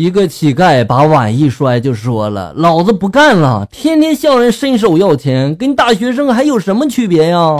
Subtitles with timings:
[0.00, 3.68] 一个乞丐把碗一摔，就说了：“老子不干了！
[3.70, 7.58] 天天向人伸手要钱，跟大学生还有什么区别呀？”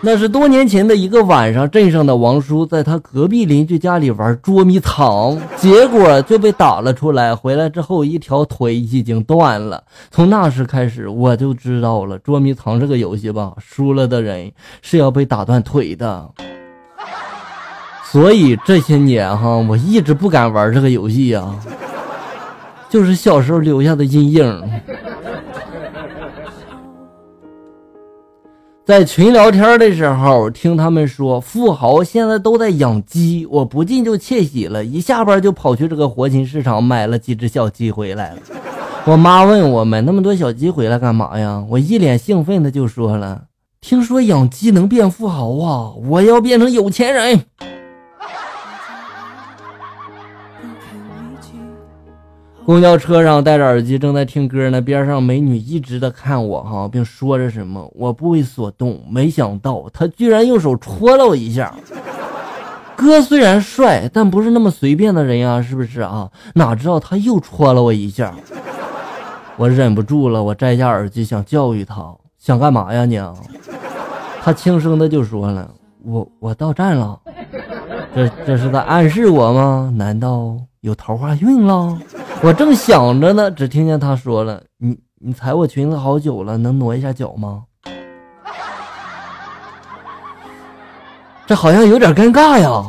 [0.00, 7.36] 那是多年前的一个晚上，镇上的王叔在他隔壁邻居家里玩捉迷藏，结果就被打了出来。
[7.36, 9.84] 回来之后，一条腿已经断了。
[10.10, 14.50] 从那时开始，我就知道了捉迷藏这个游戏吧，输了的人
[14.80, 16.30] 是要被打断腿的。
[18.10, 21.54] 所以这些年哈，我一直不敢玩这个游戏呀，
[22.88, 24.70] 就是小时候留下的阴影。
[28.84, 38.38] 在群聊天的时候，听他们说富豪现在都在养鸡，我不禁就窃喜了，一下班就跑去这个活禽市场买了几只小鸡回来了。
[39.04, 41.64] 我妈问我买那么多小鸡回来干嘛呀？
[41.68, 43.42] 我一脸兴奋的就说了
[43.82, 47.44] ：“听说养鸡能变富豪啊，我要变成有钱人。”
[52.66, 59.00] 公交车上戴着耳机正在听歌呢，边上美女一直在看我哈，并说着什么，我不为所动。
[59.08, 61.72] 没想到她居然用手戳了我一下。
[62.96, 66.28] 哥虽然帅，但不是那么随便的人呀，是不是啊？
[66.54, 68.34] 哪知道他又戳了我一下，
[69.56, 73.16] 我忍不住了，我摘下耳机想教育他，想干嘛呀你？
[74.42, 75.70] 他轻声的就说了，
[76.02, 77.16] 我我到站了。
[78.12, 79.92] 这这是在暗示我吗？
[79.96, 81.96] 难道有桃花运了？
[82.42, 87.64] 我正想着呢，只听见他说了：“你你踩我裙子好久了，能挪一下脚吗？”
[91.46, 92.84] 这好像有点尴尬呀。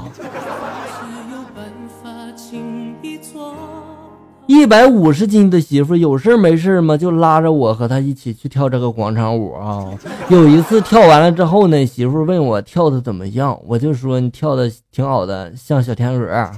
[4.47, 6.95] 一百五十斤的媳妇有事没事吗？
[6.95, 9.85] 就拉着我和他一起去跳这个广场舞啊。
[10.29, 16.51] 有一次跳完了之后呢，媳妇问我跳的怎么样，我就说你跳的挺好的，像小天鹅。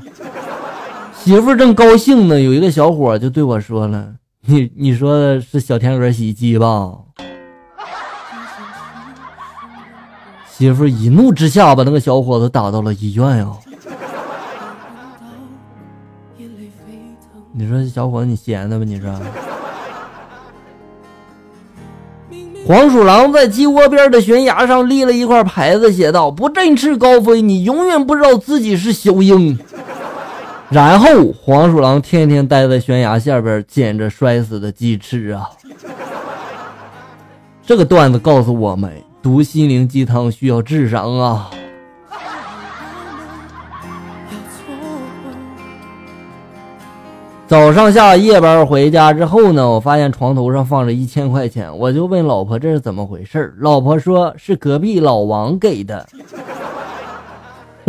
[1.24, 4.14] 媳妇正高兴呢，有一个小伙就对我说了
[4.48, 6.92] ：“你你说的是小天鹅洗衣机吧？”
[10.50, 13.48] 媳妇一怒之下把那个小伙子打到了医院呀。
[17.52, 18.86] 你说小伙子你闲的吧？
[18.86, 19.14] 你说。
[22.66, 29.58] 黄鼠狼在鸡窝边的悬崖上立了一块牌子，写道：“不振翅高飞，你永远不知道自己是小鹰。”
[30.72, 35.50] 然后黄鼠狼天天待在悬崖下边捡着摔死的鸡吃啊！
[37.66, 41.50] 这个段子告诉我们，读心灵鸡汤需要智商啊！
[47.48, 56.08] 早上下夜班回家之后呢，我发现床头上放着一千块钱，我就问老婆这是怎么回事老婆说是隔壁老王给的。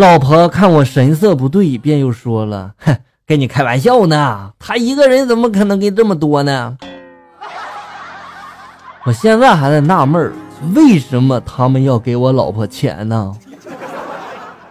[0.01, 2.97] 老婆看我神色不对，便又说了：“哼，
[3.29, 4.51] 跟你开玩笑呢。
[4.59, 6.79] 他一个人怎么可能给这么多呢？”
[9.05, 10.33] 我现在还在纳闷
[10.75, 13.35] 为什么他们要给我老婆钱呢？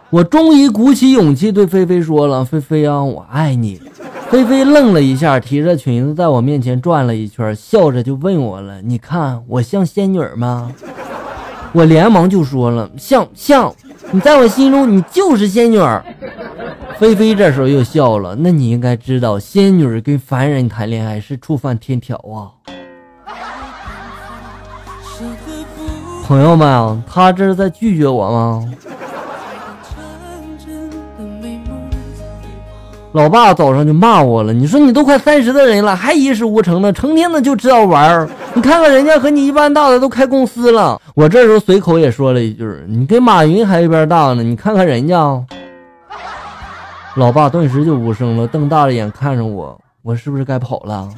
[0.10, 3.80] 我终于鼓起勇气对菲菲说了：“菲菲啊，我爱你。”
[4.32, 10.72] 菲菲愣了一下，提着裙子在我面前转了一圈，笑着就问我了：“你看我像仙女吗？”
[11.72, 13.72] 我连忙就说了：“像像。”
[14.12, 16.04] 你在我心中，你就是仙女儿。
[16.98, 18.36] 菲菲这时候又笑了。
[18.40, 22.50] 那你应该知道，仙女跟凡人谈恋爱是触犯天条啊。
[26.26, 28.66] 朋友们，他这是在拒绝我吗？
[33.14, 38.30] 老爸早上就骂我了，你说你都快三十的人了，还一事无成呢，成天的就知道玩儿。
[38.56, 45.18] 你看看人家和你一般大的都开公司了，我这时候随口也说了一句，你跟马云还一边大呢，你看看人家。
[47.16, 51.10] 老爸顿时就无声了，瞪大了眼看着我，我是不是该跑了？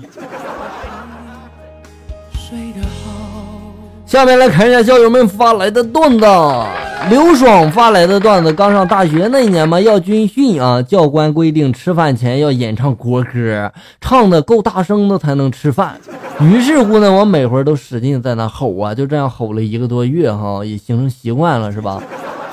[4.06, 6.26] 下面来看一下校友们发来的段子。
[7.10, 13.72] 刘爽发来的段子：刚上大学那年嘛，要军训啊，教官规定吃饭前要演唱国歌，
[14.02, 15.98] 唱的够大声的才能吃饭。
[16.44, 22.02] 于是乎呢，我每回都使劲在那吼啊，就这样吼了一个多月哈，也形成习惯了，是吧？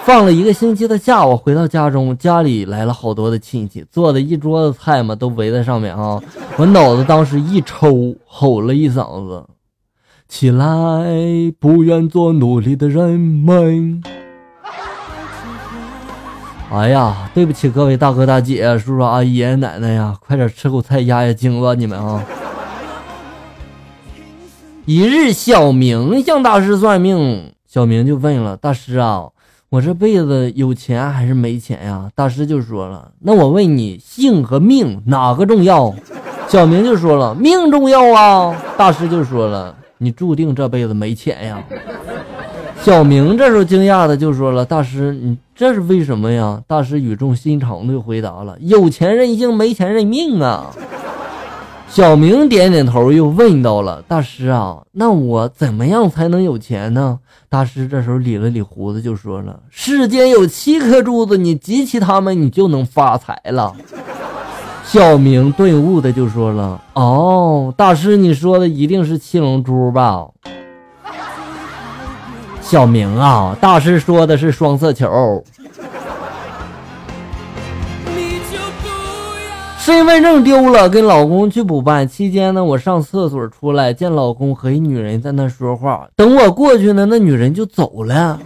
[0.05, 6.21] 放了一个星期的假，我回到家中，家里来了好多的亲戚，做的一桌子菜嘛，都围在上面啊。
[6.57, 9.45] 我脑子当时一抽，吼了一嗓子
[10.29, 10.67] ：“起来，
[11.59, 14.03] 不愿做奴隶的人们。”
[16.73, 22.23] 哎呀，对不起各位大哥大姐、叔叔阿姨、爷爷奶奶呀，快点吃口菜压压惊吧，你们啊！
[24.89, 29.27] 一日，小明向大师算命，小明就问了大师啊
[29.69, 32.11] ：“我这辈子有钱还是没钱呀？
[32.15, 35.95] 大师就说了，那我问你，性和命哪个重要？
[36.49, 38.57] 小明就说了，命重要啊。
[38.79, 41.63] 大师就说了，你注定这辈子没钱呀。
[42.81, 46.63] 小明这时候惊讶的就说了，大师，你这是为什么呀？
[46.67, 50.75] 大师语重心长的就回答了，有钱任性，没钱认命啊。
[51.89, 57.19] 小明点点头，又问到了大师啊，那我怎么样才能有钱呢？
[57.49, 63.75] 大师这时候理了理胡子，就说了：“世间有七颗珠子，你集齐它们，你就能发财了。
[64.85, 70.27] ”小明顿悟的就说了：“哦，大师，你说的一定是七龙珠吧？”
[72.61, 75.43] 小明啊，大师说的是双色球。
[78.15, 78.59] 你就
[79.89, 82.07] 身份证丢了，跟老公去补办。
[82.07, 86.07] 期间呢，我上厕所出来，见老公和一女人在那说话。
[86.15, 88.39] 等我过去呢，那女人就走了。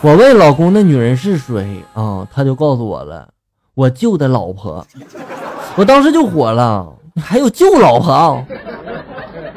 [0.00, 2.24] 我问老公，那女人是谁啊？
[2.32, 3.26] 他就告诉我了，
[3.74, 4.86] 我舅的老婆。
[5.74, 8.40] 我当时就火了，你还有舅老婆？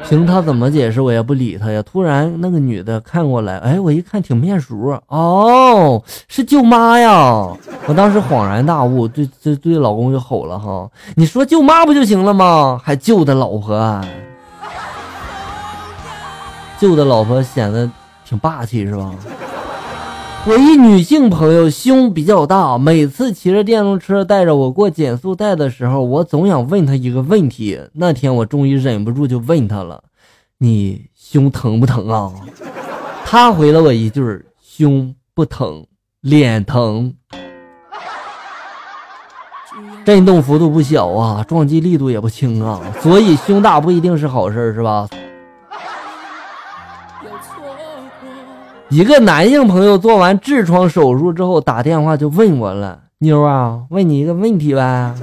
[0.08, 1.82] 凭他怎么解释，我也不理他呀。
[1.82, 7.48] 突然，那个女的看过来，哎，我一看挺面熟，哦，是舅妈呀！
[7.86, 12.78] 我当时恍然大悟，对对对，老公就吼了哈，你说舅妈不就行了吗？
[12.82, 14.04] 还舅的老婆，
[16.78, 17.90] 舅的老婆显得
[18.24, 19.10] 挺霸气是吧？
[20.44, 27.80] 我一女性朋友胸比较大，每次骑着电动车带着我过减速带的时候，我总想问她一个问题。
[27.92, 30.02] 那天我终于忍不住就问她了
[30.58, 32.32] ：“你胸疼不疼啊？”
[33.24, 34.20] 她回了我一句
[34.60, 35.86] ：“胸不疼，
[36.20, 37.14] 脸疼。”
[40.04, 45.08] 震动幅度不小啊，撞击力度也不轻啊，所以胸大不一定是好事是吧？
[48.92, 55.14] 一个男性朋友做完痔疮手术之后打电话就问我了：“妞啊，问你一个问题呗。”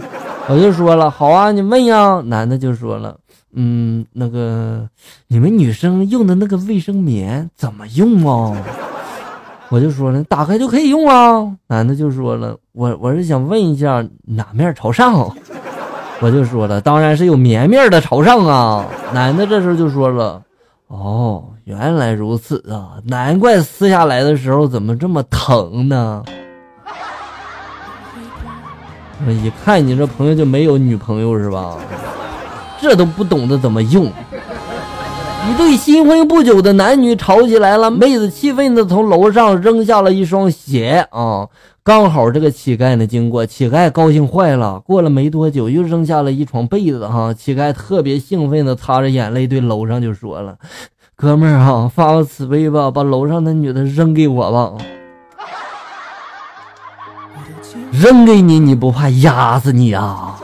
[0.49, 3.15] 我就说了：“好啊，你问呀。”男的就说了
[3.53, 4.89] ：“嗯，那个
[5.27, 8.57] 你们女生用的那个卫生棉怎么用啊？”
[9.69, 15.31] 我就说了：“打开就可以用啊。”男的就说了：“我我是想问一下哪面朝上。”
[16.21, 18.83] 我就说了：“当然是有棉面的朝上啊。”
[19.13, 20.41] 男的这时候就说了。
[20.87, 22.97] 哦，原来如此啊！
[23.05, 26.23] 难怪撕下来的时候怎么这么疼呢？
[29.27, 31.77] 一看你这朋友就没有女朋友是吧？
[32.81, 34.05] 这都不懂得怎么用。
[34.05, 41.47] 一对新婚不久的男女吵起来了，妹子气愤的从楼上扔下了一双鞋啊！
[41.83, 44.79] 刚好这个乞丐呢经过，乞丐高兴坏了。
[44.79, 47.31] 过了没多久，又扔下了一床被子哈。
[47.31, 50.57] 乞丐特别兴奋的擦着眼泪对楼上就说了
[51.19, 54.71] ：“哥们儿啊，发个慈悲吧，把楼上那女的扔给我吧。
[57.91, 60.39] 扔给你，你不怕压死你啊？”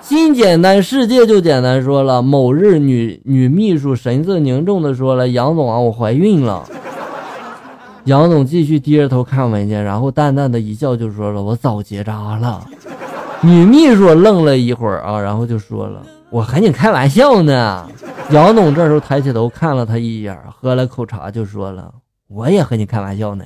[0.00, 1.82] 心简单，世界就简单。
[1.82, 6.62] 说了，某日女女秘书神色凝重的说了：“杨总啊，我怀孕了。”
[8.04, 12.64] 杨总继续低着头看文件，然后淡淡的一笑，就说了：“我早结扎了。”
[13.42, 16.00] 女秘书愣了一会儿啊，然后就说了
[16.34, 17.88] ：“我和你开玩笑呢。”
[18.30, 21.94] 杨总这时候抬起头看了他一眼，喝了口茶，就说了
[22.26, 23.44] ：“我也和你开玩笑呢。”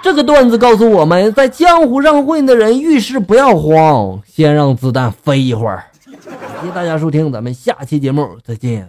[0.00, 5.82] 这个段子告诉我们在江湖上混的人遇事不要慌，先让子弹飞一会儿。
[6.06, 8.88] 感谢大家收听，咱们下期节目再见。